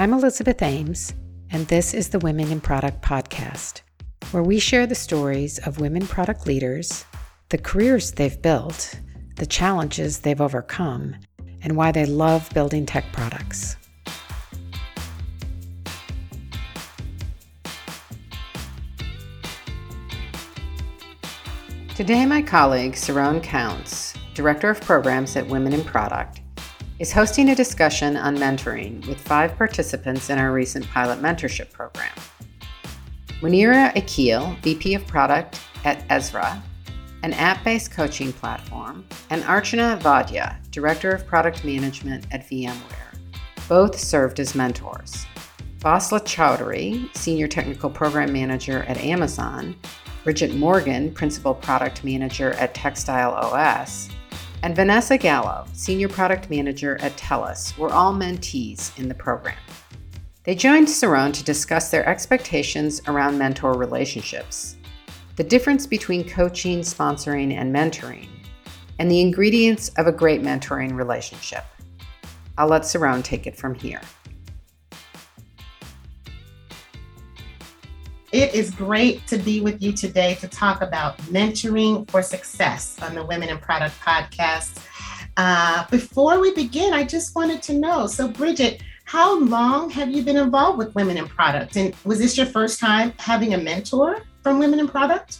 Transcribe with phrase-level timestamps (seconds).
[0.00, 1.12] I'm Elizabeth Ames,
[1.50, 3.82] and this is the Women in Product podcast,
[4.30, 7.04] where we share the stories of women product leaders,
[7.50, 8.98] the careers they've built,
[9.36, 11.16] the challenges they've overcome,
[11.60, 13.76] and why they love building tech products.
[21.94, 26.39] Today, my colleague, Saron Counts, Director of Programs at Women in Product,
[27.00, 32.12] is hosting a discussion on mentoring with five participants in our recent pilot mentorship program.
[33.40, 36.62] Munira Akil, VP of Product at Ezra,
[37.22, 43.18] an app based coaching platform, and Archana Vaidya, Director of Product Management at VMware.
[43.66, 45.24] Both served as mentors.
[45.78, 49.74] Basla Chowdhury, Senior Technical Program Manager at Amazon,
[50.22, 54.10] Bridget Morgan, Principal Product Manager at Textile OS,
[54.62, 59.56] and Vanessa Gallo, Senior Product Manager at TELUS, were all mentees in the program.
[60.44, 64.76] They joined Saron to discuss their expectations around mentor relationships,
[65.36, 68.28] the difference between coaching, sponsoring, and mentoring,
[68.98, 71.64] and the ingredients of a great mentoring relationship.
[72.58, 74.00] I'll let Saron take it from here.
[78.32, 83.16] It is great to be with you today to talk about mentoring for success on
[83.16, 84.86] the Women in Product podcast.
[85.36, 90.22] Uh, before we begin, I just wanted to know so, Bridget, how long have you
[90.22, 91.76] been involved with Women in Product?
[91.76, 95.38] And was this your first time having a mentor from Women in Product?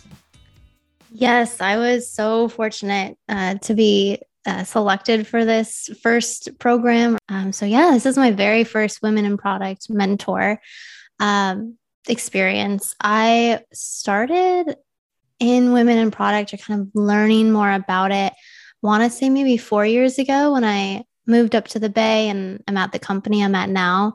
[1.12, 7.18] Yes, I was so fortunate uh, to be uh, selected for this first program.
[7.28, 10.60] Um, so, yeah, this is my very first Women in Product mentor.
[11.20, 11.76] Um,
[12.10, 12.94] experience.
[13.00, 14.76] I started
[15.38, 18.32] in women in product or kind of learning more about it.
[18.82, 22.62] Want to say maybe four years ago when I moved up to the Bay and
[22.68, 24.14] I'm at the company I'm at now.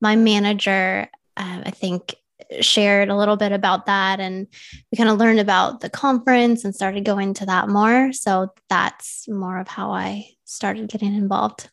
[0.00, 2.14] My manager, uh, I think,
[2.60, 4.46] shared a little bit about that and
[4.90, 8.12] we kind of learned about the conference and started going to that more.
[8.12, 11.70] So that's more of how I started getting involved.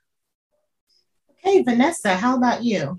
[1.46, 2.98] Okay, Vanessa, how about you?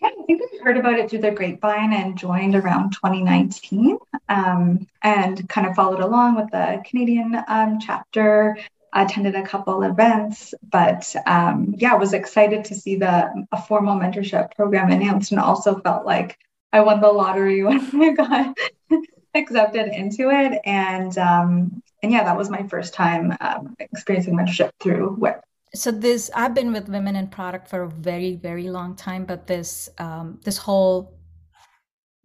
[0.00, 4.86] Yeah, I think we heard about it through the grapevine and joined around 2019 um,
[5.02, 8.56] and kind of followed along with the Canadian um, chapter,
[8.92, 14.54] attended a couple events, but um, yeah, was excited to see the a formal mentorship
[14.56, 16.38] program announced and also felt like
[16.72, 18.56] I won the lottery when I got
[19.34, 20.60] accepted into it.
[20.64, 25.42] And um, and yeah, that was my first time um, experiencing mentorship through WIP
[25.74, 29.46] so this i've been with women in product for a very very long time but
[29.46, 31.16] this um, this whole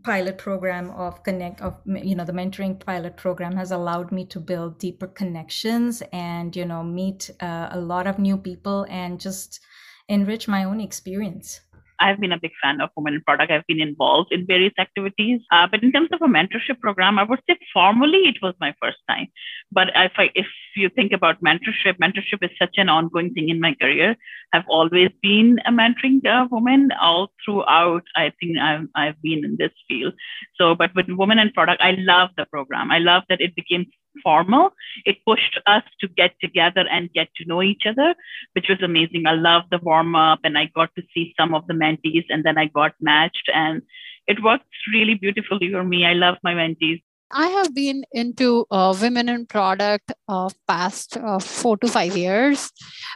[0.03, 4.39] pilot program of connect of you know the mentoring pilot program has allowed me to
[4.39, 9.59] build deeper connections and you know meet uh, a lot of new people and just
[10.07, 11.61] enrich my own experience
[11.99, 13.51] I've been a big fan of Women in Product.
[13.51, 15.41] I've been involved in various activities.
[15.51, 18.73] Uh, but in terms of a mentorship program, I would say formally it was my
[18.81, 19.27] first time.
[19.71, 23.59] But if I, if you think about mentorship, mentorship is such an ongoing thing in
[23.59, 24.15] my career.
[24.53, 28.03] I've always been a mentoring uh, woman all throughout.
[28.15, 30.13] I think I've, I've been in this field.
[30.55, 32.91] So, but with Women in Product, I love the program.
[32.91, 33.85] I love that it became
[34.23, 34.71] formal.
[35.05, 38.15] It pushed us to get together and get to know each other,
[38.53, 39.25] which was amazing.
[39.27, 42.43] I loved the warm up and I got to see some of the mentees and
[42.43, 43.81] then I got matched and
[44.27, 46.05] it worked really beautifully for me.
[46.05, 47.01] I love my mentees.
[47.31, 52.71] I have been into uh, women in product uh, past uh, four to five years,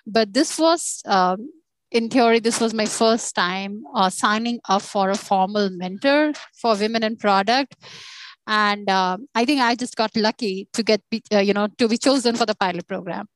[0.06, 1.52] but this was, um,
[1.92, 6.76] in theory, this was my first time uh, signing up for a formal mentor for
[6.76, 7.76] women in product
[8.50, 11.02] and uh, i think i just got lucky to get
[11.34, 13.28] uh, you know to be chosen for the pilot program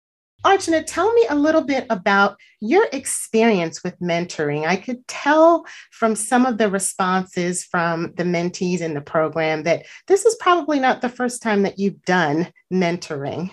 [0.45, 4.65] Archana, tell me a little bit about your experience with mentoring.
[4.67, 9.85] I could tell from some of the responses from the mentees in the program that
[10.07, 13.51] this is probably not the first time that you've done mentoring.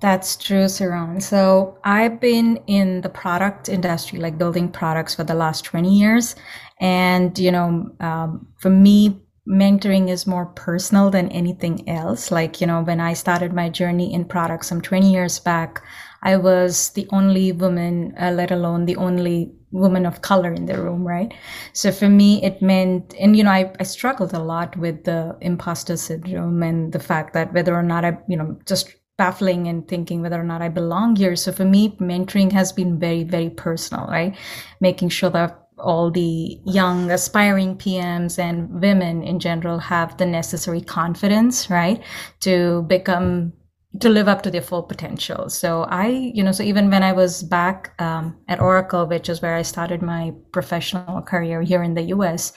[0.00, 1.20] That's true, Saron.
[1.20, 6.36] So I've been in the product industry, like building products for the last 20 years.
[6.80, 12.30] And, you know, um, for me, mentoring is more personal than anything else.
[12.30, 15.82] Like, you know, when I started my journey in products some 20 years back,
[16.22, 20.80] I was the only woman, uh, let alone the only woman of color in the
[20.80, 21.32] room, right?
[21.72, 25.36] So for me, it meant, and you know, I, I struggled a lot with the
[25.40, 29.86] imposter syndrome and the fact that whether or not I, you know, just baffling and
[29.86, 31.36] thinking whether or not I belong here.
[31.36, 34.34] So for me, mentoring has been very, very personal, right?
[34.80, 40.80] Making sure that all the young aspiring PMs and women in general have the necessary
[40.80, 42.02] confidence, right,
[42.40, 43.52] to become
[43.98, 45.48] to live up to their full potential.
[45.48, 49.42] So I, you know, so even when I was back um, at Oracle, which is
[49.42, 52.52] where I started my professional career here in the U.S.,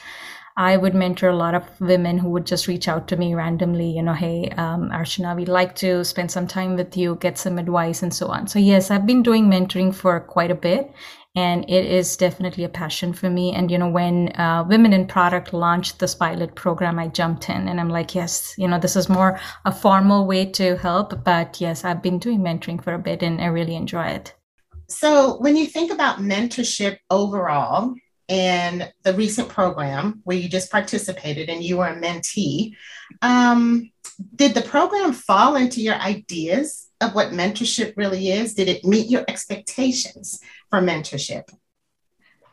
[0.55, 3.89] I would mentor a lot of women who would just reach out to me randomly,
[3.89, 7.57] you know, hey, um, Archana, we'd like to spend some time with you, get some
[7.57, 8.47] advice, and so on.
[8.47, 10.93] So, yes, I've been doing mentoring for quite a bit,
[11.35, 13.53] and it is definitely a passion for me.
[13.53, 17.68] And, you know, when uh, Women in Product launched this pilot program, I jumped in
[17.68, 21.24] and I'm like, yes, you know, this is more a formal way to help.
[21.24, 24.35] But yes, I've been doing mentoring for a bit and I really enjoy it.
[24.89, 27.95] So, when you think about mentorship overall,
[28.30, 32.74] and the recent program where you just participated and you were a mentee.
[33.21, 33.91] Um,
[34.35, 38.53] did the program fall into your ideas of what mentorship really is?
[38.53, 40.39] Did it meet your expectations
[40.73, 41.43] for mentorship?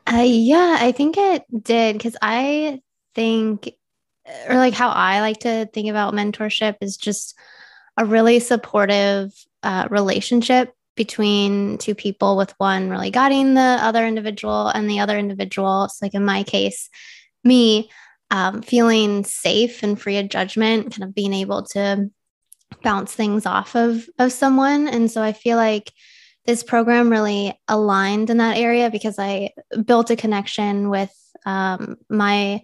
[0.07, 2.83] Uh, yeah, I think it did because I
[3.15, 3.73] think,
[4.47, 7.35] or like how I like to think about mentorship is just
[7.97, 9.33] a really supportive
[9.63, 15.17] uh, relationship between two people with one really guiding the other individual and the other
[15.17, 16.91] individual so like in my case
[17.43, 17.89] me
[18.31, 22.11] um, feeling safe and free of judgment kind of being able to
[22.83, 25.91] bounce things off of of someone and so i feel like
[26.47, 29.51] this program really aligned in that area because i
[29.85, 31.15] built a connection with
[31.47, 32.61] um, my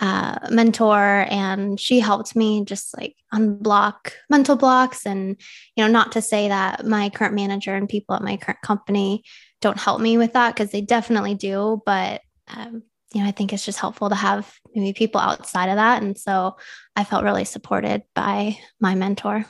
[0.00, 5.36] uh, mentor and she helped me just like unblock mental blocks and
[5.76, 9.22] you know not to say that my current manager and people at my current company
[9.60, 12.82] don't help me with that because they definitely do but um,
[13.12, 16.02] you know i think it's just helpful to have maybe people outside of that.
[16.02, 16.56] And so
[16.96, 19.44] i felt really supported by my mentor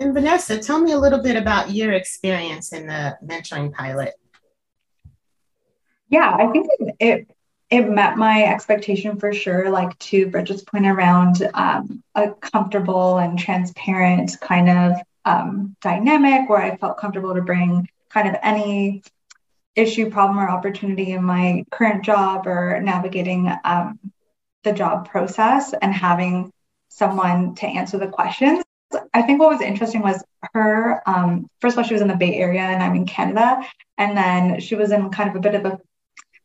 [0.00, 4.14] and vanessa tell me a little bit about your experience in the mentoring pilot
[6.08, 6.68] yeah i think
[7.00, 7.28] it
[7.70, 9.70] it met my expectation for sure.
[9.70, 14.92] Like to Bridget's point around um, a comfortable and transparent kind of
[15.24, 19.02] um, dynamic where I felt comfortable to bring kind of any
[19.74, 23.98] issue, problem, or opportunity in my current job or navigating um,
[24.62, 26.52] the job process and having
[26.88, 28.63] someone to answer the questions.
[29.14, 30.22] I think what was interesting was
[30.52, 31.00] her.
[31.08, 33.64] Um, first of all, she was in the Bay Area and I'm in Canada,
[33.96, 35.80] and then she was in kind of a bit of a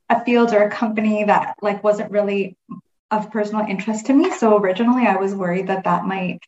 [0.10, 2.58] a field or a company that like wasn't really
[3.12, 4.32] of personal interest to me.
[4.32, 6.40] So originally I was worried that that might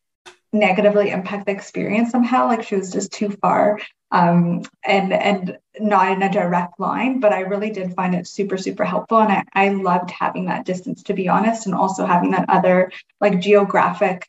[0.53, 3.79] negatively impact the experience somehow like she was just too far
[4.11, 8.57] um, and and not in a direct line but i really did find it super
[8.57, 12.31] super helpful and I, I loved having that distance to be honest and also having
[12.31, 12.91] that other
[13.21, 14.27] like geographic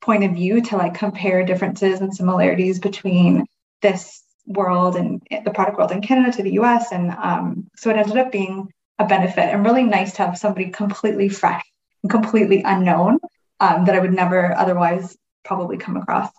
[0.00, 3.46] point of view to like compare differences and similarities between
[3.82, 6.92] this world and the product world in Canada to the US.
[6.92, 10.70] And um, so it ended up being a benefit and really nice to have somebody
[10.70, 11.64] completely fresh
[12.02, 13.18] and completely unknown
[13.60, 16.30] um, that I would never otherwise probably come across.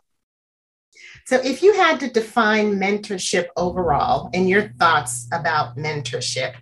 [1.25, 6.55] So, if you had to define mentorship overall and your thoughts about mentorship,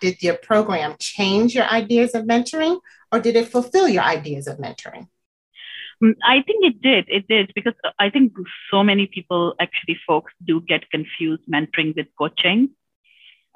[0.00, 2.80] did your program change your ideas of mentoring
[3.12, 5.08] or did it fulfill your ideas of mentoring?
[6.02, 7.04] Mm, I think it did.
[7.08, 8.32] It did because I think
[8.70, 12.70] so many people, actually, folks do get confused mentoring with coaching.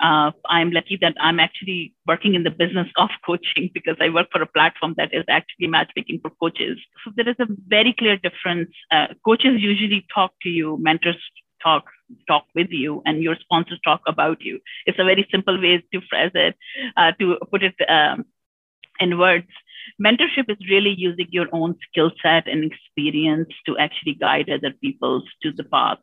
[0.03, 4.29] Uh, I'm lucky that I'm actually working in the business of coaching because I work
[4.33, 6.79] for a platform that is actually matchmaking for coaches.
[7.05, 8.71] So there is a very clear difference.
[8.91, 11.17] Uh, coaches usually talk to you, mentors
[11.63, 11.85] talk
[12.29, 14.61] talk with you, and your sponsors talk about you.
[14.87, 16.57] It's a very simple way to phrase it,
[16.97, 18.25] uh, to put it um,
[19.01, 19.49] in words
[20.03, 25.23] mentorship is really using your own skill set and experience to actually guide other people
[25.43, 25.99] to the path.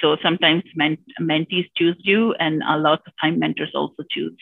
[0.00, 4.36] So sometimes ment- mentees choose you, and a lot of time mentors also choose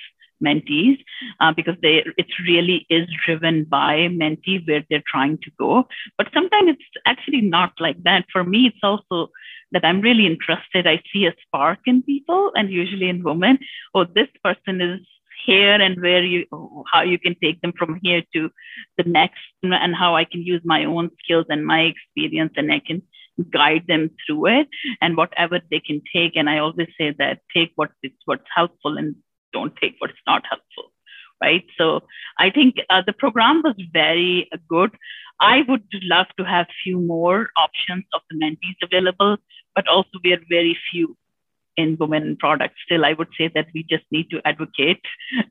[0.44, 0.98] mentees
[1.40, 5.86] uh, because they it really is driven by mentee where they're trying to go.
[6.18, 8.26] But sometimes it's actually not like that.
[8.32, 9.30] For me, it's also
[9.72, 10.86] that I'm really interested.
[10.86, 13.58] I see a spark in people, and usually in women.
[13.94, 15.00] Oh, this person is
[15.46, 16.44] here and where you
[16.92, 18.50] how you can take them from here to
[18.98, 22.80] the next and how i can use my own skills and my experience and i
[22.80, 23.00] can
[23.50, 24.68] guide them through it
[25.00, 26.36] and whatever they can take.
[26.36, 29.14] And i always say that take what is what's helpful and
[29.52, 30.92] don't take what's not helpful
[31.42, 31.64] right?
[31.76, 32.02] So
[32.38, 34.96] i think uh, the program was very uh, good.
[35.38, 39.36] I would love to have few more options of the mentees available
[39.74, 41.16] but also we are very few
[41.76, 42.74] in women in product.
[42.84, 45.00] Still, I would say that we just need to advocate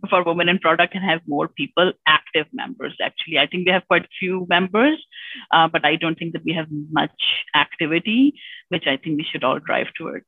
[0.10, 2.96] for women in product and have more people, active members.
[3.02, 5.04] Actually, I think we have quite few members,
[5.52, 7.22] uh, but I don't think that we have much
[7.56, 8.34] activity,
[8.70, 10.26] which I think we should all drive towards.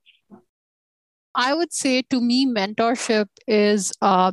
[1.35, 4.31] I would say to me, mentorship is uh,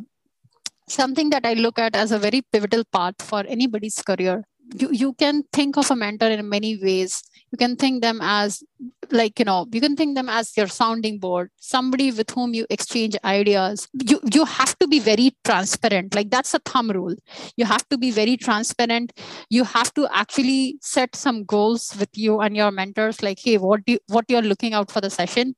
[0.89, 4.45] something that I look at as a very pivotal part for anybody's career
[4.75, 7.23] you, you can think of a mentor in many ways.
[7.53, 8.65] You can think them as
[9.11, 12.67] like you know you can think them as your sounding board somebody with whom you
[12.69, 13.87] exchange ideas.
[13.93, 16.15] You you have to be very transparent.
[16.15, 17.15] Like that's a thumb rule.
[17.57, 19.13] You have to be very transparent.
[19.51, 23.85] You have to actually set some goals with you and your mentors like hey what
[23.85, 25.55] do you, what you're looking out for the session?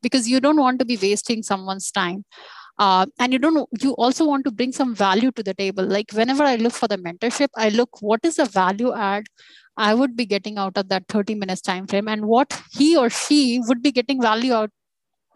[0.00, 2.24] Because you don't want to be wasting someone's time
[2.78, 5.84] uh, and you don't you also want to bring some value to the table.
[5.84, 9.24] Like whenever i look for the mentorship i look what is the value add
[9.76, 13.08] i would be getting out of that 30 minutes time frame and what he or
[13.10, 14.70] she would be getting value out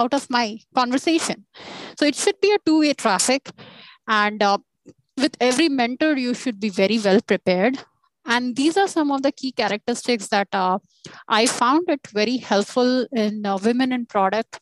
[0.00, 1.46] out of my conversation.
[1.98, 3.50] So it should be a two way traffic
[4.06, 4.58] and uh,
[5.16, 7.78] with every mentor you should be very well prepared.
[8.26, 10.78] And these are some of the key characteristics that uh,
[11.28, 14.60] i found it very helpful in uh, women in product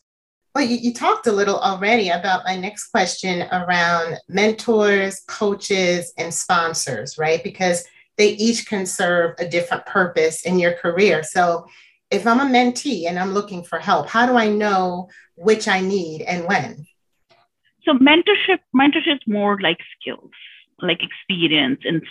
[0.54, 6.32] well, you, you, talked a little already about my next question around mentors, coaches, and
[6.32, 7.42] sponsors, right?
[7.42, 7.84] Because
[8.18, 11.24] they each can serve a different purpose in your career.
[11.24, 11.66] So,
[12.10, 15.80] if I'm a mentee and I'm looking for help, how do I know which I
[15.80, 16.86] need and when?
[17.84, 20.30] So, mentorship, mentorship is more like skills,
[20.80, 22.02] like experience and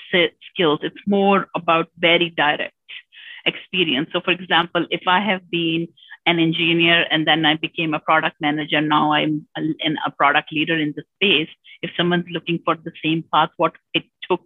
[0.51, 0.79] skills.
[0.83, 2.73] It's more about very direct
[3.45, 4.09] experience.
[4.11, 5.87] So, for example, if I have been
[6.25, 8.81] an engineer and then I became a product manager.
[8.81, 9.61] Now I'm a,
[10.05, 11.49] a product leader in the space.
[11.81, 14.41] If someone's looking for the same path, what it took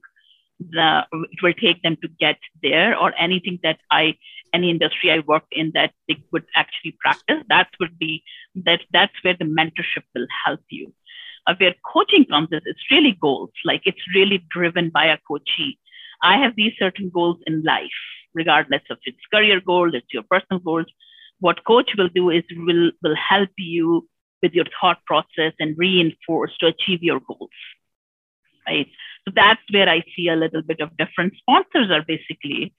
[0.59, 4.15] the it will take them to get there or anything that I
[4.53, 8.23] any industry I worked in that they would actually practice, that would be
[8.65, 10.93] that that's where the mentorship will help you.
[11.45, 15.77] Uh, where coaching comes is it's really goals, like it's really driven by a coachee.
[16.23, 17.99] I have these certain goals in life,
[18.33, 20.87] regardless of its career goals, it's your personal goals
[21.39, 24.07] what coach will do is will will help you
[24.41, 27.49] with your thought process and reinforce to achieve your goals
[28.67, 28.87] right?
[29.25, 32.73] So that's where i see a little bit of different sponsors are basically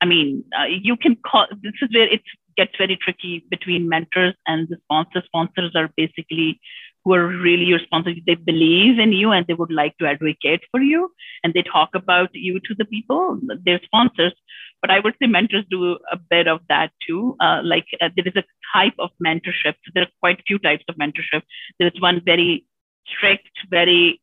[0.00, 2.22] i mean uh, you can call this is where it
[2.58, 5.24] gets very tricky between mentors and the sponsors.
[5.26, 6.60] Sponsors are basically
[7.04, 8.16] who are really your sponsors.
[8.26, 11.10] They believe in you and they would like to advocate for you
[11.42, 14.34] and they talk about you to the people they're sponsors
[14.80, 17.36] but I would say mentors do a bit of that too.
[17.40, 19.74] Uh, like uh, there is a type of mentorship.
[19.94, 21.42] There are quite a few types of mentorship.
[21.78, 22.64] There is one very
[23.06, 24.20] strict, very,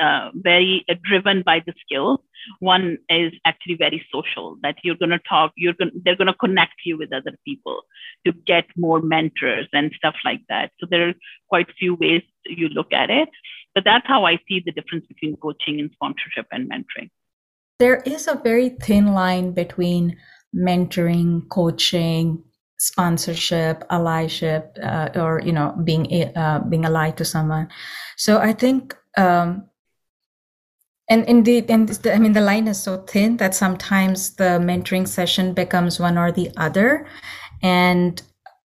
[0.00, 2.20] uh, very driven by the skills.
[2.60, 4.56] One is actually very social.
[4.62, 5.52] That you're going to talk.
[5.56, 5.92] You're going.
[6.04, 7.82] They're going to connect you with other people
[8.26, 10.72] to get more mentors and stuff like that.
[10.80, 11.14] So there are
[11.48, 13.28] quite a few ways you look at it.
[13.74, 17.10] But that's how I see the difference between coaching and sponsorship and mentoring
[17.82, 20.16] there is a very thin line between
[20.54, 22.40] mentoring, coaching,
[22.78, 27.66] sponsorship, allyship, uh, or you know, being uh, being allied to someone.
[28.16, 29.66] So I think, um,
[31.10, 35.52] and indeed, and I mean, the line is so thin that sometimes the mentoring session
[35.52, 37.08] becomes one or the other,
[37.64, 38.22] and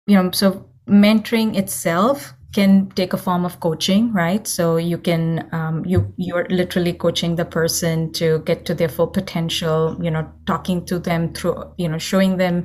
[0.06, 4.46] you know, so mentoring itself can take a form of coaching right?
[4.46, 9.08] So you can um, you you're literally coaching the person to get to their full
[9.08, 12.64] potential you know talking to them through you know showing them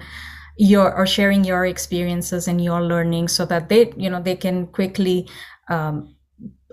[0.57, 4.67] your or sharing your experiences and your learning so that they you know they can
[4.67, 5.27] quickly
[5.69, 6.15] um,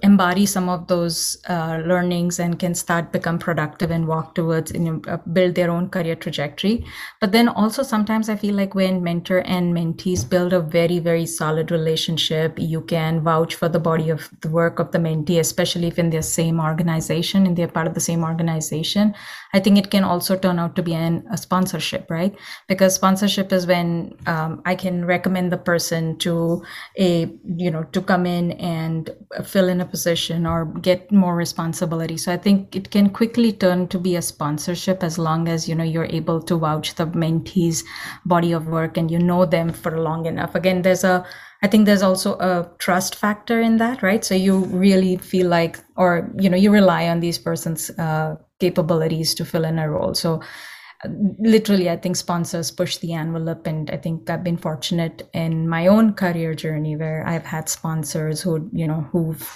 [0.03, 4.81] embody some of those uh, learnings and can start become productive and walk towards you
[4.81, 6.85] know, uh, build their own career trajectory.
[7.21, 11.27] But then also sometimes i feel like when mentor and mentees build a very very
[11.27, 15.89] solid relationship you can vouch for the body of the work of the mentee especially
[15.89, 19.15] if in the same organization and they're part of the same organization.
[19.55, 22.35] I think it can also turn out to be an, a sponsorship right?
[22.69, 26.63] Because sponsorship is when um, i can recommend the person to
[26.99, 29.11] a you know to come in and
[29.45, 32.17] fill in a position or get more responsibility.
[32.17, 35.75] So i think it can quickly turn to be a sponsorship as long as you
[35.75, 37.85] know you're able to vouch the mentee's
[38.25, 40.55] body of work and you know them for long enough.
[40.55, 41.25] Again there's a
[41.63, 44.25] i think there's also a trust factor in that right?
[44.25, 49.35] So you really feel like or you know you rely on these persons uh, capabilities
[49.35, 50.15] to fill in a role.
[50.15, 50.41] So
[51.39, 55.87] literally i think sponsors push the envelope and i think i've been fortunate in my
[55.87, 59.49] own career journey where i've had sponsors who you know who've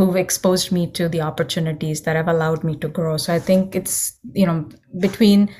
[0.00, 3.16] who've exposed me to the opportunities that have allowed me to grow.
[3.16, 5.54] So i think it's you know between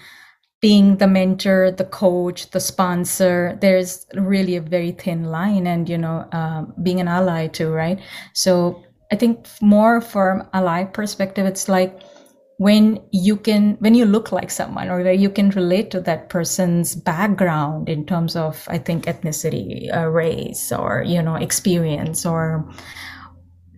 [0.61, 5.99] being the mentor the coach the sponsor there's really a very thin line and you
[5.99, 7.99] know uh, being an ally too right?
[8.33, 8.83] So
[9.13, 12.01] i think more from ally perspective it's like
[12.61, 16.29] when you can when you look like someone or where you can relate to that
[16.29, 22.69] person's background in terms of i think ethnicity uh, race or you know experience or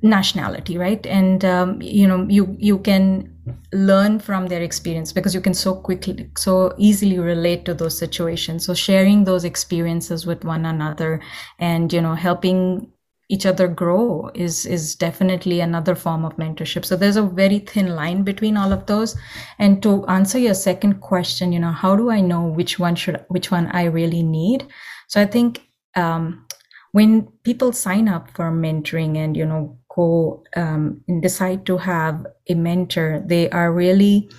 [0.03, 1.07] nationality right?
[1.07, 3.33] And um, you know you you can
[3.73, 8.67] learn from their experience because you can so quickly so easily relate to those situations.
[8.67, 11.21] So sharing those experiences with one another
[11.59, 12.92] and you know helping
[13.33, 16.85] each other grow is is definitely another form of mentorship.
[16.85, 19.17] So there's a very thin line between all of those.
[19.59, 23.25] And to answer your second question you know how do i know which one should
[23.29, 24.67] which one i really need?
[25.09, 25.63] So i think
[25.97, 26.47] um,
[26.93, 32.27] when people sign up for mentoring and you know go um, and decide to have
[32.49, 34.31] a mentor they are really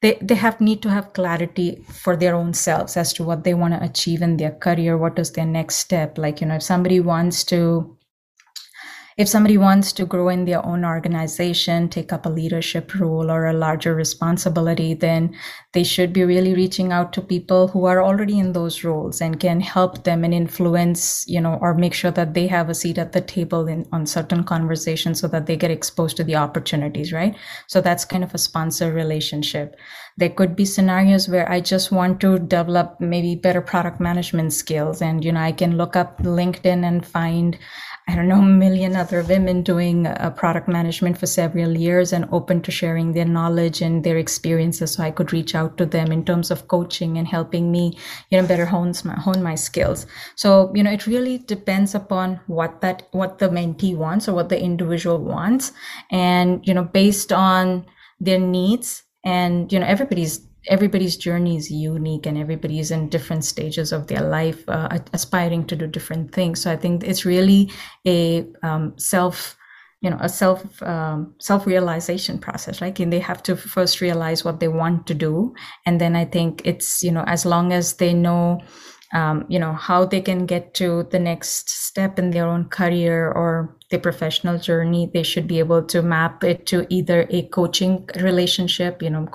[0.00, 3.52] they, they have need to have clarity for their own selves as to what they
[3.52, 6.16] want to achieve in their career what is their next step.
[6.16, 7.97] Like you know if somebody wants to
[9.18, 13.46] if somebody wants to grow in their own organization, take up a leadership role or
[13.46, 15.34] a larger responsibility, then
[15.72, 19.40] they should be really reaching out to people who are already in those roles and
[19.40, 22.96] can help them and influence, you know, or make sure that they have a seat
[22.96, 27.12] at the table in on certain conversations so that they get exposed to the opportunities,
[27.12, 27.34] right?
[27.66, 29.74] So that's kind of a sponsor relationship.
[30.16, 35.02] There could be scenarios where I just want to develop maybe better product management skills
[35.02, 37.58] and you know, I can look up LinkedIn and find
[38.08, 42.26] I don't know, a million other women doing uh, product management for several years and
[42.32, 44.92] open to sharing their knowledge and their experiences.
[44.92, 47.98] So I could reach out to them in terms of coaching and helping me,
[48.30, 50.06] you know, better hone my, hone my skills.
[50.36, 54.48] So, you know, it really depends upon what that, what the mentee wants or what
[54.48, 55.72] the individual wants.
[56.10, 57.84] And, you know, based on
[58.20, 63.44] their needs and, you know, everybody's everybody's journey is unique and everybody is in different
[63.44, 66.60] stages of their life uh, aspiring to do different things.
[66.60, 67.70] So i think it's really
[68.06, 69.56] a um, self
[70.00, 72.98] you know a self um, self realization process right?
[73.00, 75.54] And they have to first realize what they want to do.
[75.86, 78.60] And then i think it's you know as long as they know
[79.14, 83.30] um, you know how they can get to the next step in their own career
[83.30, 88.08] or their professional journey they should be able to map it to either a coaching
[88.20, 89.26] relationship you know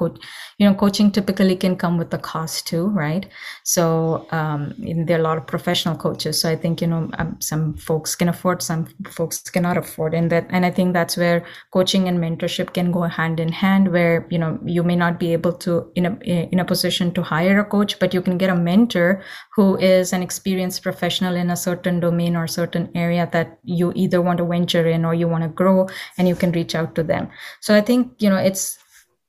[0.58, 3.28] you know coaching typically can come with a cost too right?
[3.64, 4.74] So um,
[5.06, 8.16] there are a lot of professional coaches so i think you know um, some folks
[8.16, 12.20] can afford some folks cannot afford and that and i think that's where coaching and
[12.20, 15.92] mentorship can go hand in hand where you know you may not be able to
[15.96, 16.14] in a
[16.52, 19.22] in a position to hire a coach but you can get a mentor
[19.56, 24.22] who is an experienced professional in a certain domain or certain area that you either
[24.22, 26.96] want to to venture in or you want to grow and you can reach out
[26.96, 27.30] to them.
[27.62, 28.78] So i think you know it's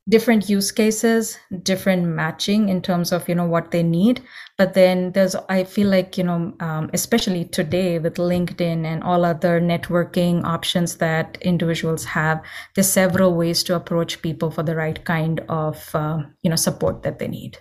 [0.06, 4.22] different use cases different matching in terms of you know what they need.
[4.58, 9.24] But then there's i feel like you know um, especially today with linkedin and all
[9.24, 12.42] other networking options that individuals have
[12.74, 17.02] there's several ways to approach people for the right kind of uh, you know support
[17.02, 17.58] that they need.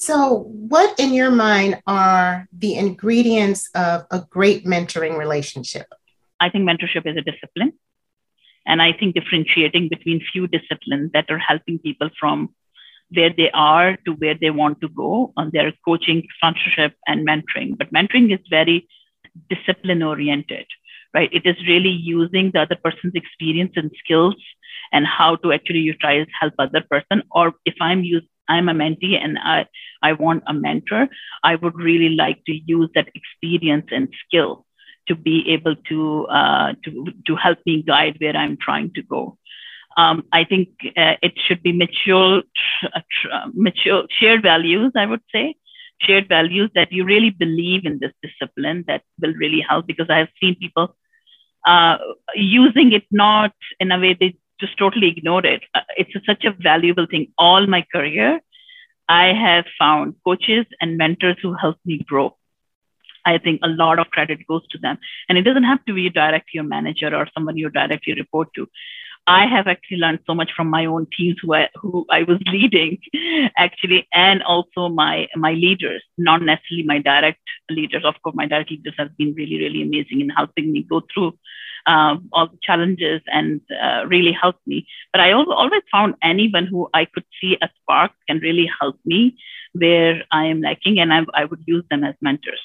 [0.00, 5.88] So, what in your mind are the ingredients of a great mentoring relationship?
[6.40, 7.72] I think mentorship is a discipline.
[8.66, 12.54] And I think differentiating between few disciplines that are helping people from
[13.10, 17.78] where they are to where they want to go on their coaching, sponsorship, and mentoring.
[17.78, 18.86] But mentoring is very
[19.48, 20.66] discipline oriented,
[21.14, 21.30] right?
[21.32, 24.36] It is really using the other person's experience and skills
[24.92, 27.22] and how to actually utilize help other person.
[27.30, 29.66] Or if I'm use I'm a mentee and I,
[30.02, 31.08] I want a mentor,
[31.44, 34.64] I would really like to use that experience and skill
[35.08, 39.38] to be able to uh, to to help me guide where I'm trying to go.
[39.96, 42.42] Um, I think uh, it should be mature,
[43.54, 44.92] mature shared values.
[44.96, 45.56] I would say
[46.00, 50.18] shared values that you really believe in this discipline that will really help because I
[50.18, 50.96] have seen people
[51.66, 51.98] uh,
[52.34, 55.62] using it not in a way they just totally ignore it.
[55.74, 57.32] Uh, it's a, such a valuable thing.
[57.38, 58.40] All my career,
[59.08, 62.37] I have found coaches and mentors who help me grow.
[63.24, 64.98] I think a lot of credit goes to them.
[65.28, 68.68] And it doesn't have to be direct your manager or someone you directly report to.
[69.28, 72.38] I have actually learned so much from my own teams who I, who I was
[72.46, 72.98] leading,
[73.58, 78.04] actually, and also my my leaders, not necessarily my direct leaders.
[78.06, 81.34] Of course, my direct leaders have been really, really amazing in helping me go through
[81.86, 84.86] um, all the challenges and uh, really helped me.
[85.12, 89.36] But I always found anyone who I could see a spark can really help me
[89.72, 92.60] where I am lacking, and I, I would use them as mentors.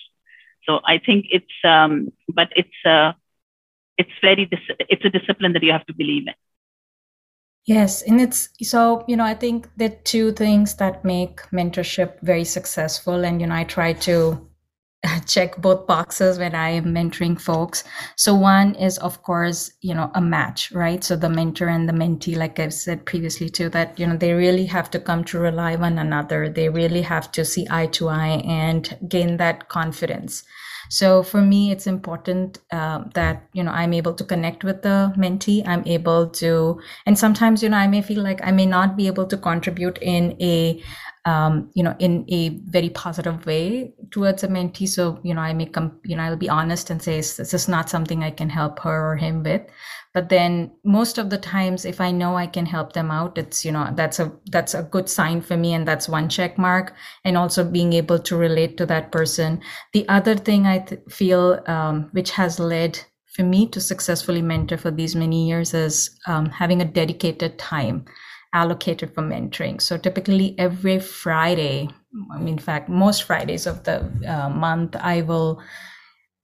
[0.66, 3.14] So I think it's, um, but it's, uh,
[3.98, 6.34] it's very, dis- it's a discipline that you have to believe in.
[7.66, 12.44] Yes, and it's so, you know, I think the two things that make mentorship very
[12.44, 13.24] successful.
[13.24, 14.50] And, you know, I try to
[15.26, 17.84] check both boxes when I am mentoring folks.
[18.16, 21.04] So one is of course, you know, a match, right?
[21.04, 24.34] So the mentor and the mentee, like I've said previously too, that, you know, they
[24.34, 26.50] really have to come to rely one another.
[26.50, 30.44] They really have to see eye to eye and gain that confidence.
[30.90, 35.14] So for me, it's important uh, that you know I'm able to connect with the
[35.18, 35.68] mentee.
[35.68, 39.08] I'm able to, and sometimes you know I may feel like I may not be
[39.08, 40.84] able to contribute in a
[41.26, 44.88] um, you know, in a very positive way towards a mentee.
[44.88, 47.68] So, you know, I may come, you know, I'll be honest and say, this is
[47.68, 49.62] not something I can help her or him with.
[50.14, 53.64] But then most of the times, if I know I can help them out, it's,
[53.64, 55.74] you know, that's a, that's a good sign for me.
[55.74, 56.94] And that's one check mark.
[57.24, 59.62] And also being able to relate to that person.
[59.94, 63.00] The other thing I th- feel, um, which has led
[63.34, 68.06] for me to successfully mentor for these many years is um, having a dedicated time
[68.54, 69.82] allocated for mentoring.
[69.82, 71.90] So typically every Friday,
[72.32, 75.62] I mean, in fact, most Fridays of the uh, month, I will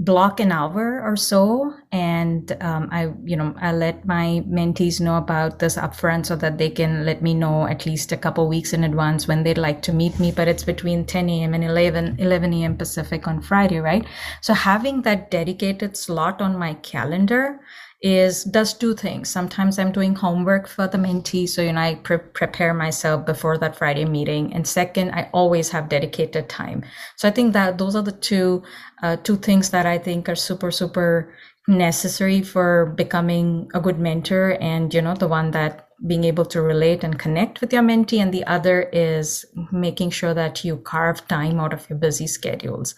[0.01, 5.17] block an hour or so and um, i you know i let my mentees know
[5.17, 8.71] about this upfront so that they can let me know at least a couple weeks
[8.71, 12.15] in advance when they'd like to meet me but it's between 10 a.m and 11
[12.17, 14.05] 11 a.m pacific on friday right
[14.39, 17.59] so having that dedicated slot on my calendar
[18.01, 19.29] is does two things.
[19.29, 23.57] Sometimes I'm doing homework for the mentee, so you know I pre- prepare myself before
[23.57, 24.53] that Friday meeting.
[24.53, 26.83] And second, I always have dedicated time.
[27.17, 28.63] So I think that those are the two
[29.03, 31.33] uh, two things that I think are super super
[31.67, 34.57] necessary for becoming a good mentor.
[34.61, 38.21] And you know the one that being able to relate and connect with your mentee,
[38.21, 42.95] and the other is making sure that you carve time out of your busy schedules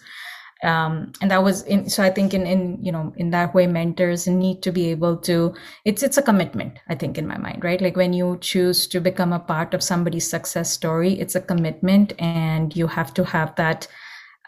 [0.62, 3.66] um, and that was in so i think in in you know in that way
[3.66, 7.62] mentors need to be able to it's it's a commitment i think in my mind
[7.64, 7.80] right?
[7.80, 12.12] Like when you choose to become a part of somebody's success story it's a commitment
[12.18, 13.88] and you have to have that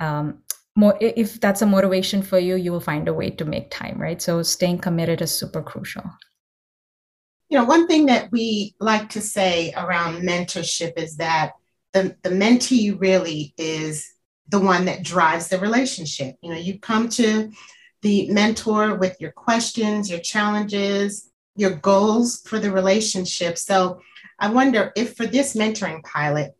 [0.00, 0.38] um,
[0.76, 4.00] more if that's a motivation for you you will find a way to make time
[4.00, 4.20] right?
[4.22, 6.04] So staying committed is super crucial.
[7.48, 11.52] You know one thing that we like to say around mentorship is that
[11.92, 14.13] the, the mentee really is
[14.48, 16.36] the one that drives the relationship.
[16.42, 17.50] You know, you come to
[18.02, 23.56] the mentor with your questions, your challenges, your goals for the relationship.
[23.56, 24.00] So
[24.38, 26.54] I wonder if for this mentoring pilot,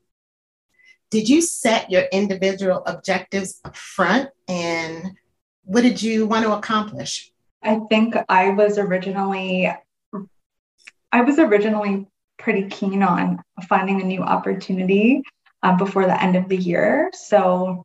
[1.11, 5.13] did you set your individual objectives up front and
[5.65, 7.31] what did you want to accomplish?
[7.63, 9.73] I think I was originally
[11.13, 12.07] I was originally
[12.39, 15.23] pretty keen on finding a new opportunity
[15.65, 17.11] uh, before the end of the year.
[17.15, 17.85] So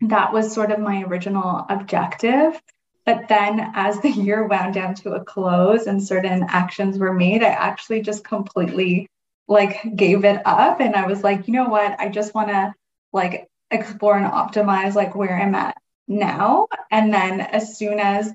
[0.00, 2.60] that was sort of my original objective.
[3.06, 7.42] But then, as the year wound down to a close and certain actions were made,
[7.42, 9.08] I actually just completely
[9.46, 10.80] like gave it up.
[10.80, 12.00] And I was like, you know what?
[12.00, 12.74] I just want to
[13.12, 15.76] like explore and optimize like where I'm at
[16.08, 16.66] now.
[16.90, 18.32] And then, as soon as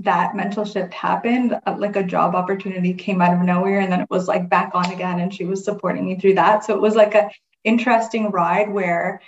[0.00, 3.78] that mental shift happened, uh, like a job opportunity came out of nowhere.
[3.78, 5.20] And then it was like back on again.
[5.20, 6.64] And she was supporting me through that.
[6.64, 7.30] So it was like a
[7.64, 9.20] interesting ride where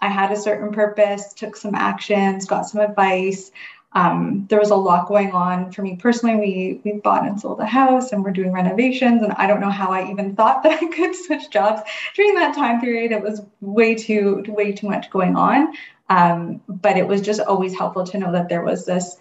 [0.00, 3.50] I had a certain purpose, took some actions, got some advice.
[3.92, 6.36] Um, there was a lot going on for me personally.
[6.36, 9.22] We we bought and sold a house, and we're doing renovations.
[9.22, 11.82] And I don't know how I even thought that I could switch jobs
[12.14, 13.12] during that time period.
[13.12, 15.74] It was way too way too much going on.
[16.08, 19.16] Um, but it was just always helpful to know that there was this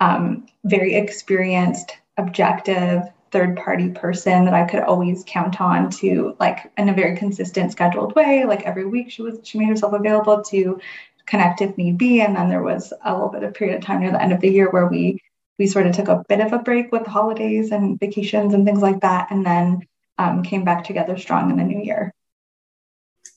[0.00, 6.70] um, very experienced, objective, third party person that I could always count on to like
[6.76, 8.44] in a very consistent scheduled way.
[8.44, 10.78] Like every week she was she made herself available to
[11.26, 12.20] connect if need be.
[12.20, 14.40] And then there was a little bit of period of time near the end of
[14.40, 15.18] the year where we
[15.58, 18.80] we sort of took a bit of a break with holidays and vacations and things
[18.80, 19.86] like that, and then
[20.18, 22.12] um, came back together strong in the new year.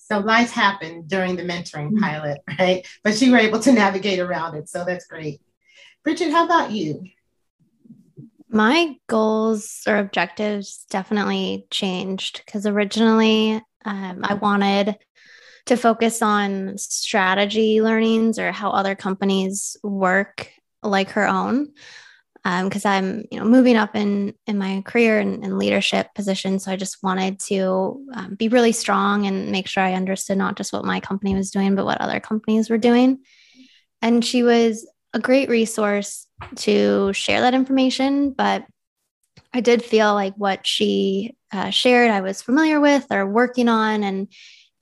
[0.07, 2.03] So life happened during the mentoring mm-hmm.
[2.03, 2.87] pilot, right?
[3.03, 4.69] But you were able to navigate around it.
[4.69, 5.41] So that's great.
[6.03, 7.03] Bridget, how about you?
[8.55, 14.97] My goals or objectives definitely changed because originally um, I wanted
[15.65, 20.49] to focus on strategy learnings or how other companies work
[20.81, 21.73] like her own
[22.45, 26.57] because um, I'm you know moving up in in my career and, and leadership position.
[26.59, 30.55] So I just wanted to um, be really strong and make sure I understood not
[30.55, 33.19] just what my company was doing, but what other companies were doing.
[34.01, 38.65] And she was a great resource to share that information, but
[39.53, 44.03] I did feel like what she uh, shared, I was familiar with or working on,
[44.03, 44.27] and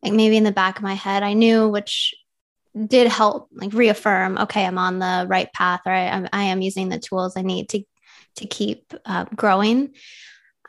[0.03, 2.15] like maybe in the back of my head, I knew, which
[2.87, 6.89] did help like reaffirm, okay, I'm on the right path, or I, I am using
[6.89, 7.83] the tools I need to
[8.37, 9.93] to keep uh, growing.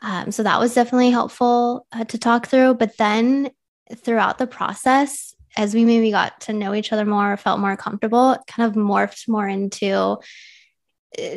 [0.03, 2.75] Um, so that was definitely helpful uh, to talk through.
[2.75, 3.49] But then
[3.95, 8.37] throughout the process, as we maybe got to know each other more, felt more comfortable,
[8.47, 10.17] kind of morphed more into uh,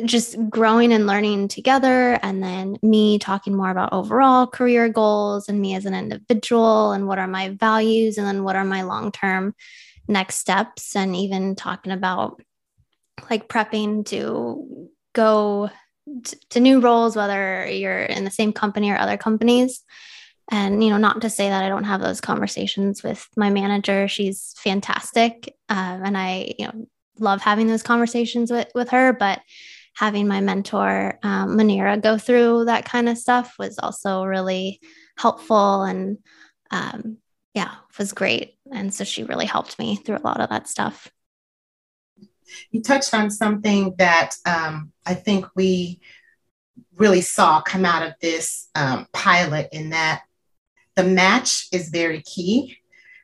[0.05, 2.19] just growing and learning together.
[2.21, 7.07] And then me talking more about overall career goals and me as an individual and
[7.07, 9.55] what are my values and then what are my long term
[10.07, 10.95] next steps.
[10.95, 12.41] And even talking about
[13.29, 15.69] like prepping to go
[16.49, 19.83] to new roles, whether you're in the same company or other companies.
[20.51, 24.07] And, you know, not to say that I don't have those conversations with my manager.
[24.07, 25.55] She's fantastic.
[25.69, 26.87] Um, and I, you know,
[27.19, 29.13] love having those conversations with, with her.
[29.13, 29.41] But
[29.95, 34.79] having my mentor, um, Munira, go through that kind of stuff was also really
[35.17, 35.83] helpful.
[35.83, 36.17] And
[36.71, 37.17] um,
[37.53, 38.55] yeah, was great.
[38.71, 41.11] And so she really helped me through a lot of that stuff.
[42.71, 45.99] You touched on something that um, I think we
[46.95, 50.23] really saw come out of this um, pilot in that
[50.99, 52.77] the match is very key,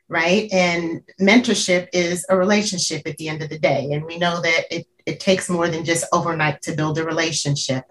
[0.07, 0.47] right?
[0.53, 3.91] And mentorship is a relationship at the end of the day.
[3.91, 7.83] And we know that it, it takes more than just overnight to build a relationship.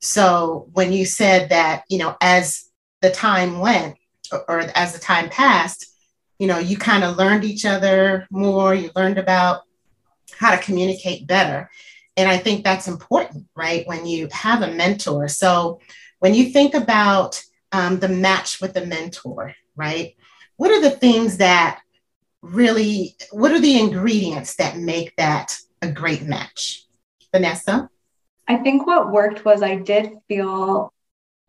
[0.00, 2.68] So when you said that, you know, as
[3.02, 3.96] the time went
[4.30, 5.84] or, or as the time passed,
[6.38, 9.62] you know, you kind of learned each other more, you learned about
[10.38, 11.68] how to communicate better.
[12.16, 13.84] And I think that's important, right?
[13.88, 15.26] When you have a mentor.
[15.26, 15.80] So
[16.20, 17.42] when you think about
[17.74, 20.14] um, the match with the mentor, right?
[20.56, 21.80] What are the things that
[22.40, 26.84] really, what are the ingredients that make that a great match?
[27.32, 27.90] Vanessa?
[28.46, 30.92] I think what worked was I did feel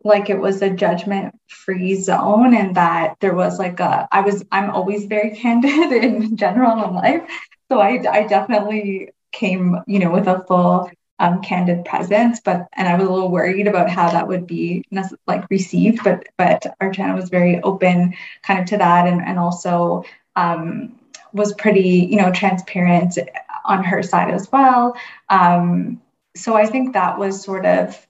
[0.02, 4.44] like it was a judgment free zone and that there was like a i was
[4.52, 7.22] i'm always very candid in general in life
[7.68, 12.88] so i i definitely came you know with a full um, candid presence but and
[12.88, 14.84] i was a little worried about how that would be
[15.26, 20.04] like received but but Archana was very open kind of to that and and also
[20.36, 20.98] um,
[21.32, 23.18] was pretty you know transparent
[23.64, 24.96] on her side as well
[25.30, 26.00] um,
[26.34, 28.06] so i think that was sort of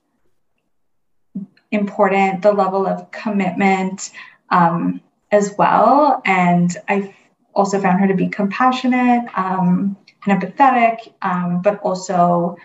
[1.71, 4.11] important the level of commitment
[4.49, 6.21] um, as well.
[6.25, 7.13] And I
[7.53, 12.57] also found her to be compassionate um, and empathetic, um, but also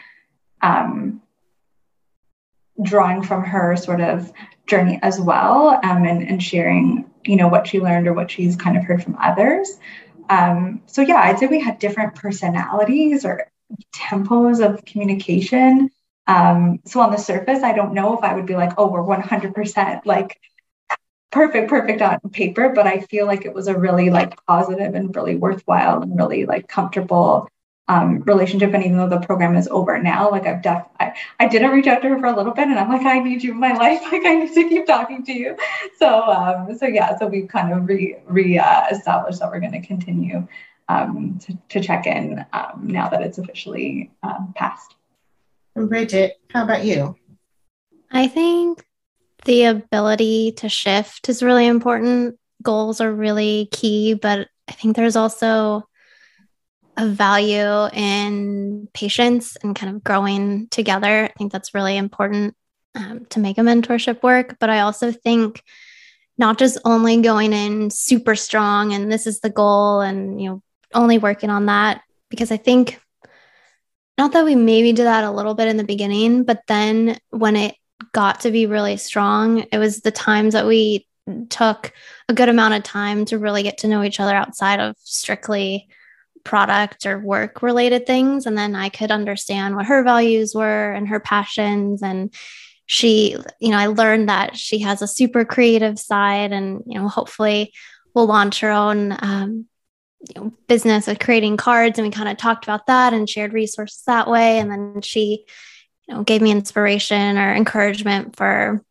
[0.63, 1.23] um,
[2.83, 4.33] drawing from her sort of
[4.67, 8.57] journey as well um, and, and sharing, you know, what she learned or what she's
[8.57, 9.79] kind of heard from others.
[10.31, 13.47] Um, so yeah, I'd say we had different personalities or
[13.95, 15.91] tempos of communication
[16.27, 19.03] um, so on the surface, I don't know if I would be like, oh, we're
[19.03, 20.41] 100% like
[21.31, 25.15] perfect, perfect on paper, but I feel like it was a really like positive and
[25.15, 27.49] really worthwhile and really like comfortable
[27.89, 28.73] um, relationship.
[28.73, 31.87] And even though the program is over now, like I've def I, I didn't reach
[31.87, 33.73] out to her for a little bit and I'm like, I need you in my
[33.85, 34.01] life.
[34.11, 35.57] Like I need to keep talking to you.
[35.99, 39.73] So, um, so yeah, so we've kind of re, re uh, established that we're going
[39.73, 40.47] to continue
[40.89, 44.95] um, to, to check in um, now that it's officially um, passed.
[45.75, 47.17] And Bridget, how about you?
[48.11, 48.85] I think
[49.45, 52.39] the ability to shift is really important.
[52.63, 55.89] Goals are really key, but I think there's also
[56.97, 61.25] a value in patience and kind of growing together.
[61.25, 62.55] I think that's really important
[62.95, 64.57] um, to make a mentorship work.
[64.61, 65.63] But I also think
[66.39, 70.63] not just only going in super strong and this is the goal and you know
[70.95, 73.01] only working on that because I think
[74.19, 77.57] not that we maybe did that a little bit in the beginning, but then when
[77.57, 77.75] it
[78.13, 81.07] got to be really strong, it was the times that we
[81.49, 81.93] took
[82.29, 85.89] a good amount of time to really get to know each other outside of strictly
[86.45, 88.47] product or work related things.
[88.47, 92.03] And then I could understand what her values were and her passions.
[92.03, 92.35] And
[92.87, 97.09] she, you know, I learned that she has a super creative side and, you know,
[97.09, 97.73] hopefully
[98.15, 99.67] we'll launch her own um,
[100.29, 103.53] you know, business of creating cards and we kind of talked about that and shared
[103.53, 105.45] resources that way and then she
[106.09, 108.85] you know gave me inspiration or encouragement for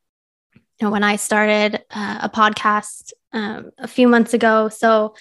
[0.53, 5.15] you know when i started uh, a podcast um, a few months ago so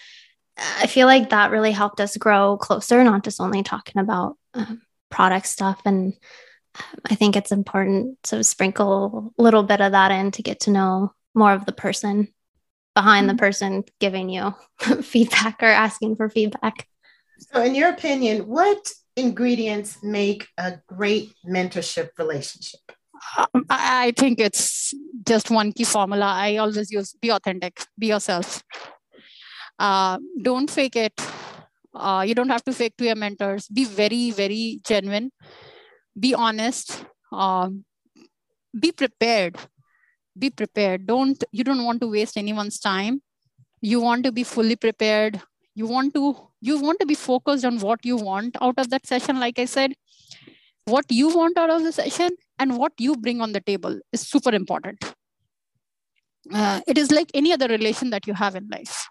[0.79, 4.81] i feel like that really helped us grow closer not just only talking about um,
[5.11, 6.15] product stuff and
[6.79, 10.61] um, i think it's important to sprinkle a little bit of that in to get
[10.61, 12.29] to know more of the person
[12.95, 13.39] behind the mm-hmm.
[13.39, 14.55] person giving you
[15.03, 16.87] feedback or asking for feedback.
[17.39, 22.81] So, in your opinion, what ingredients make a great mentorship relationship?
[23.39, 24.95] Um, I think it's
[25.27, 26.27] just one key formula.
[26.27, 28.63] I always use be authentic, be yourself.
[29.81, 31.21] Uh, don't fake it.
[31.95, 33.67] Uh, you don't have to fake to your mentors.
[33.69, 35.31] Be very, very genuine.
[36.19, 37.05] Be honest.
[37.33, 37.85] Um,
[38.79, 39.57] be prepared
[40.39, 43.21] be prepared don't you don't want to waste anyone's time
[43.81, 45.41] you want to be fully prepared
[45.75, 49.07] you want to you want to be focused on what you want out of that
[49.07, 49.93] session like i said
[50.85, 54.21] what you want out of the session and what you bring on the table is
[54.21, 55.15] super important
[56.55, 59.09] uh, it is like any other relation that you have in life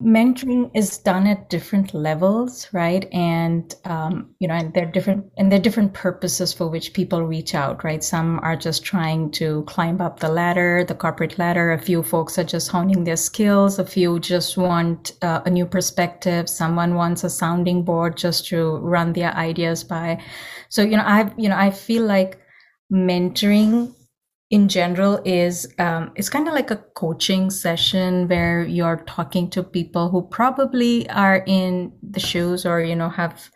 [0.00, 3.08] mentoring is done at different levels right?
[3.12, 6.92] And um, you know and there are different and there are different purposes for which
[6.92, 8.02] people reach out right?
[8.04, 11.72] Some are just trying to climb up the ladder the corporate ladder.
[11.72, 13.80] A few folks are just honing their skills.
[13.80, 16.48] A few just want uh, a new perspective.
[16.48, 20.22] Someone wants a sounding board just to run their ideas by.
[20.68, 22.40] So you know i you know i feel like
[22.92, 23.94] mentoring
[24.50, 29.62] in general is um, it's kind of like a coaching session where you're talking to
[29.62, 33.50] people who probably are in the shoes or you know have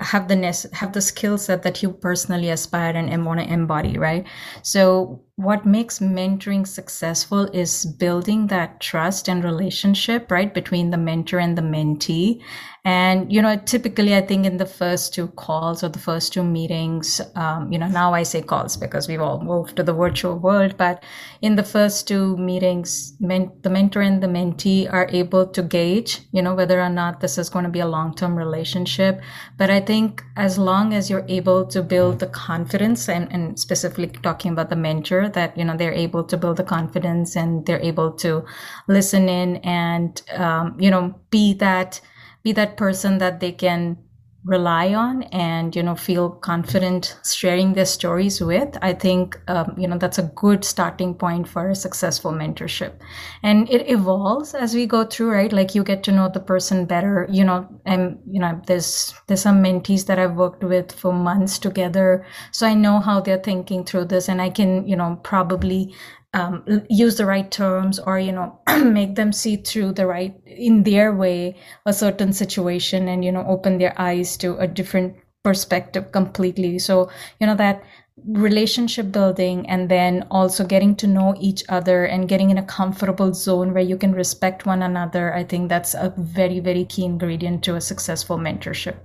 [0.00, 3.96] have the have the skill set that you personally aspire and, and want to embody
[3.98, 4.26] right?
[4.62, 11.38] So what makes mentoring successful is building that trust and relationship right between the mentor
[11.38, 12.42] and the mentee.
[12.84, 16.42] And you know typically i think in the first two calls or the first two
[16.42, 20.36] meetings um, you know now i say calls because we've all moved to the virtual
[20.36, 21.04] world but
[21.42, 26.22] in the first two meetings men- the mentor and the mentee are able to gauge
[26.32, 29.20] you know whether or not this is going to be a long-term relationship.
[29.58, 34.08] But i think as long as you're able to build the confidence and, and specifically
[34.08, 37.80] talking about the mentor that you know they're able to build the confidence and they're
[37.80, 38.44] able to
[38.88, 42.00] listen in and um, you know be that
[42.42, 43.96] be that person that they can
[44.44, 49.86] rely on and you know feel confident sharing their stories with i think um, you
[49.86, 52.94] know that's a good starting point for a successful mentorship.
[53.42, 55.52] And it evolves as we go through right?
[55.52, 57.26] Like you get to know the person better.
[57.30, 61.58] You know and you know there's there's some mentees that i've worked with for months
[61.58, 62.24] together.
[62.50, 65.94] So i know how they're thinking through this and i can you know probably
[66.34, 70.82] um, use the right terms or you know make them see through the right in
[70.82, 75.14] their way a certain situation and you know open their eyes to a different
[75.44, 76.78] perspective completely.
[76.78, 77.82] So you know that
[78.26, 83.32] relationship building and then also getting to know each other and getting in a comfortable
[83.32, 87.64] zone where you can respect one another i think that's a very very key ingredient
[87.64, 88.96] to a successful mentorship.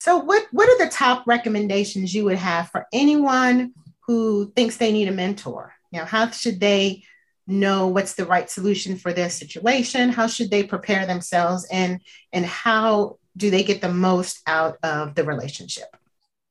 [0.00, 3.72] So what what are the top recommendations you would have for anyone
[4.06, 7.04] who thinks they need a mentor you know, how should they
[7.46, 10.10] know what's the right solution for their situation?
[10.10, 12.00] How should they prepare themselves and
[12.32, 15.96] and how do they get the most out of the relationship?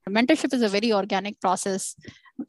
[0.07, 1.95] Mentorship is a very organic process.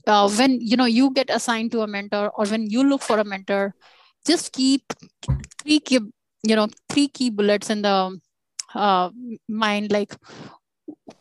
[0.06, 3.18] Uh, when you know you get assigned to a mentor or when you look for
[3.18, 3.74] a mentor,
[4.26, 4.92] just keep
[5.62, 6.00] three key,
[6.42, 8.20] you know three key bullets in the
[8.74, 9.10] uh,
[9.48, 10.14] mind like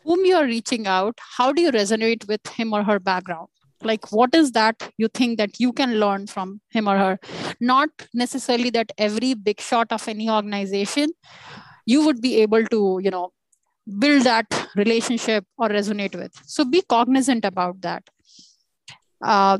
[0.04, 3.48] whom you are reaching out how do you resonate with him or her background
[3.82, 7.18] like what is that you think that you can learn from him or her?
[7.60, 11.10] Not necessarily that every big shot of any organization
[11.84, 13.30] you would be able to you know
[13.98, 16.32] build that relationship or resonate with.
[16.44, 18.02] So be cognizant about that.
[19.22, 19.58] Uh,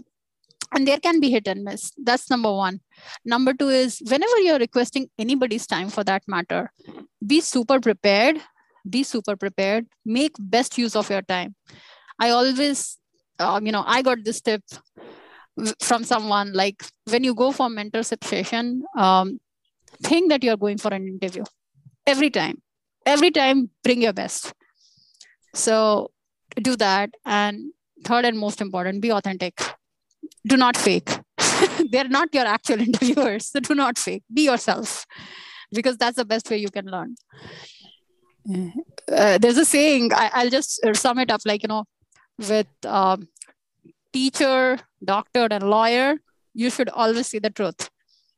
[0.72, 1.92] and there can be hit and miss.
[1.96, 2.80] That's number one.
[3.24, 6.72] Number two is whenever you're requesting anybody's time for that matter
[7.26, 8.40] be super prepared
[8.88, 11.54] be super prepared make best use of your time.
[12.18, 12.98] I always
[13.38, 14.62] um, you know, I got this tip
[15.80, 19.38] from someone like when you go for mentorship session, um,
[20.02, 21.44] think that you're going for an interview
[22.06, 22.62] every time.
[23.04, 24.52] Every time, bring your best.
[25.54, 26.10] So
[26.56, 27.10] do that.
[27.24, 27.72] And
[28.04, 29.60] third and most important, be authentic.
[30.46, 31.10] Do not fake.
[31.90, 33.46] They're not your actual interviewers.
[33.50, 34.24] So do not fake.
[34.32, 35.06] Be yourself
[35.72, 37.14] because that's the best way you can learn.
[39.10, 41.84] Uh, there's a saying, I, will just sum it up like, you know,
[42.38, 43.28] with um,
[44.12, 46.16] teacher, doctor, and lawyer,
[46.54, 47.90] you should always see the truth.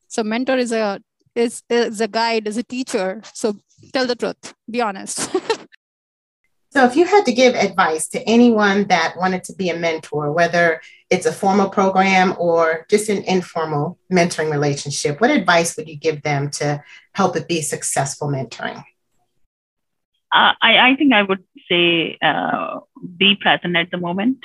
[0.09, 1.01] So mentor is a
[1.35, 3.21] is, is a guide, is a teacher.
[3.33, 3.57] So
[3.93, 5.19] tell the truth, be honest.
[6.71, 10.33] so if you had to give advice to anyone that wanted to be a mentor,
[10.33, 10.81] whether
[11.11, 16.23] it's a formal program or just an informal mentoring relationship, what advice would you give
[16.23, 16.83] them to
[17.15, 18.83] help it be successful mentoring?
[20.33, 22.81] Uh, I, I think I would say uh,
[23.17, 24.39] be present at the moment.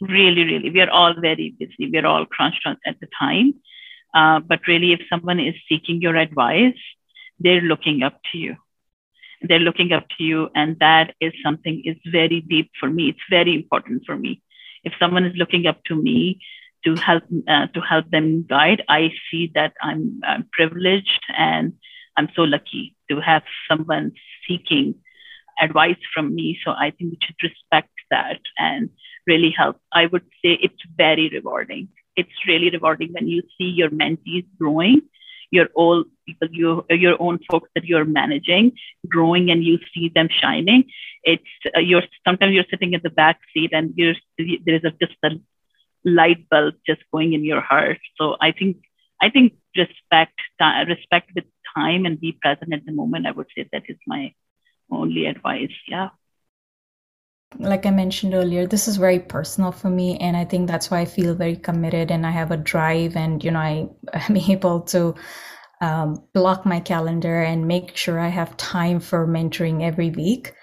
[0.00, 1.90] Really, really, we are all very busy.
[1.90, 3.54] We are all crunched at the time.
[4.14, 6.76] Uh, but really, if someone is seeking your advice,
[7.38, 8.56] they're looking up to you.
[9.42, 13.10] They're looking up to you, and that is something is very deep for me.
[13.10, 14.42] It's very important for me.
[14.84, 16.40] If someone is looking up to me
[16.84, 21.74] to help uh, to help them guide, I see that I'm, I'm privileged and
[22.16, 24.12] I'm so lucky to have someone
[24.46, 24.94] seeking
[25.60, 26.58] advice from me.
[26.64, 28.90] So I think we should respect that and
[29.26, 29.78] really help.
[29.92, 31.88] I would say it's very rewarding.
[32.16, 35.02] It's really rewarding when you see your mentees growing,
[35.50, 38.72] your old people, you, your own folks that you're managing
[39.08, 40.84] growing, and you see them shining.
[41.22, 41.44] It's
[41.76, 45.30] uh, you're sometimes you're sitting in the back seat and you're there's a, just a
[46.04, 47.98] light bulb just going in your heart.
[48.18, 48.78] So I think
[49.20, 50.34] I think respect
[50.88, 53.26] respect with time and be present at the moment.
[53.26, 54.32] I would say that is my
[54.90, 55.72] only advice.
[55.88, 56.10] Yeah.
[57.58, 60.16] Like I mentioned earlier, this is very personal for me.
[60.18, 63.44] And I think that's why I feel very committed and I have a drive and,
[63.44, 65.14] you know, I, I'm able to
[65.80, 70.54] um, block my calendar and make sure I have time for mentoring every week.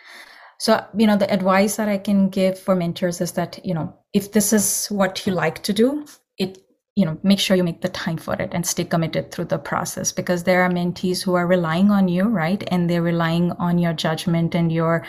[0.59, 3.95] So, you know, the advice that I can give for mentors is that, you know,
[4.13, 6.05] if this is what you like to do,
[6.37, 6.57] it
[6.99, 9.57] you know make sure you make the time for it and stay committed through the
[9.57, 12.63] process because there are mentees who are relying on you right?
[12.71, 15.05] And they're relying on your judgment and your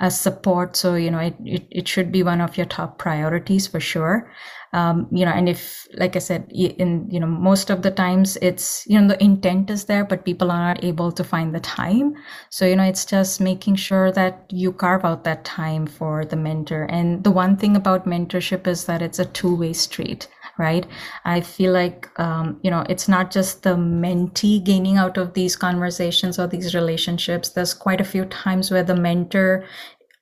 [0.00, 0.74] uh, support.
[0.76, 4.32] So you know it, it, it should be one of your top priorities for sure.
[4.72, 8.36] Um, you know and if like i said in you know most of the times
[8.42, 11.60] it's you know the intent is there but people are not able to find the
[11.60, 12.14] time.
[12.50, 16.36] So you know it's just making sure that you carve out that time for the
[16.36, 16.82] mentor.
[16.90, 20.28] And the one thing about mentorship is that it's a two-way street
[20.58, 20.86] right?
[21.24, 25.56] I feel like um, you know it's not just the mentee gaining out of these
[25.56, 27.50] conversations or these relationships.
[27.50, 29.64] There's quite a few times where the mentor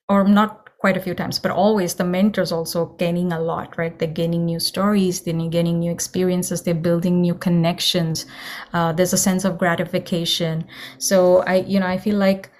[0.08, 3.98] or not quite a few times but always the mentors also gaining a lot right?
[3.98, 8.26] They're gaining new stories they're gaining new experiences they're building new connections.
[8.72, 10.66] Uh, there's a sense of gratification.
[10.98, 12.50] So i you know i feel like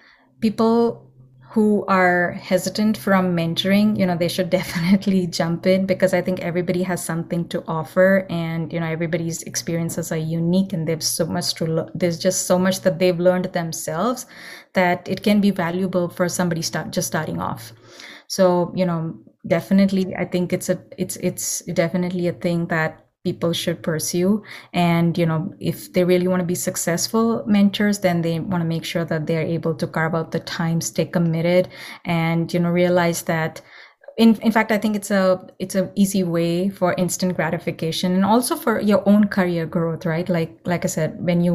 [0.40, 1.05] people
[1.50, 6.40] who are hesitant from mentoring, you know, they should definitely jump in because I think
[6.40, 11.26] everybody has something to offer and, you know, everybody's experiences are unique and there's so
[11.26, 14.26] much to, lo- there's just so much that they've learned themselves
[14.72, 17.72] that it can be valuable for somebody start just starting off.
[18.26, 19.16] So, you know,
[19.46, 24.42] definitely, I think it's a, it's, it's definitely a thing that people should pursue.
[24.72, 28.68] And you know if they really want to be successful mentors then they want to
[28.74, 31.68] make sure that they're able to carve out the time stay committed
[32.04, 33.60] and you know realize that
[34.16, 35.24] in, in fact i think it's a
[35.58, 40.28] it's an easy way for instant gratification and also for your own career growth right?
[40.28, 41.54] Like like i said when you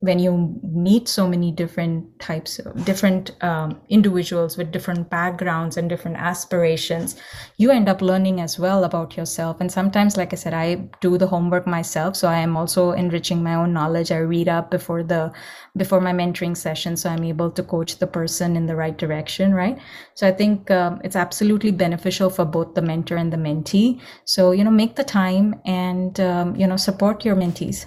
[0.00, 5.88] when you meet so many different types of different um, individuals with different backgrounds and
[5.88, 7.16] different aspirations
[7.56, 9.60] you end up learning as well about yourself.
[9.60, 13.42] And sometimes like i said i do the homework myself so i am also enriching
[13.42, 14.12] my own knowledge.
[14.12, 15.32] I read up before the
[15.76, 19.54] before my mentoring session so i'm able to coach the person in the right direction
[19.54, 19.78] right?
[20.14, 24.00] So i think um, it's absolutely beneficial for both the mentor and the mentee.
[24.24, 27.86] So you know make the time and um, you know support your mentees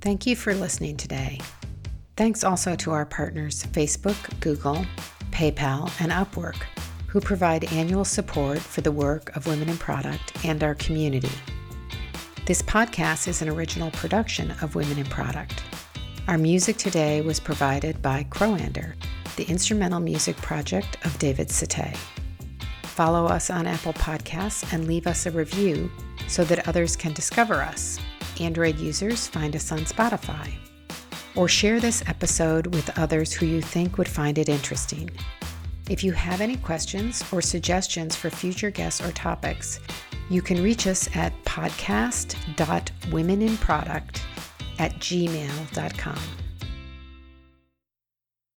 [0.00, 1.40] Thank you for listening today.
[2.16, 4.86] Thanks also to our partners Facebook, Google,
[5.32, 6.62] PayPal, and Upwork,
[7.08, 11.30] who provide annual support for the work of Women in Product and our community.
[12.46, 15.64] This podcast is an original production of Women in Product.
[16.28, 18.94] Our music today was provided by Crowander,
[19.34, 21.96] the instrumental music project of David Sate.
[22.84, 25.90] Follow us on Apple Podcasts and leave us a review
[26.28, 27.98] so that others can discover us.
[28.40, 30.52] Android users, find us on Spotify.
[31.34, 35.10] Or share this episode with others who you think would find it interesting.
[35.88, 39.80] If you have any questions or suggestions for future guests or topics,
[40.30, 44.20] you can reach us at podcast.womeninproduct
[44.78, 46.18] at gmail.com.